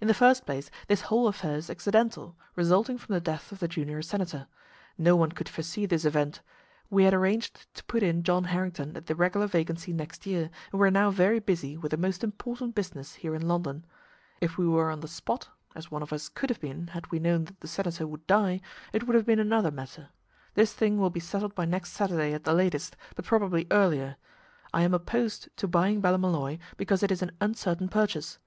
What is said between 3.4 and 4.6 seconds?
of the junior senator.